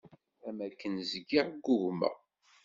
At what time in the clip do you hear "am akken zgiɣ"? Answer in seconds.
0.47-1.47